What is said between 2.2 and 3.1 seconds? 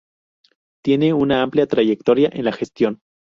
en la gestión.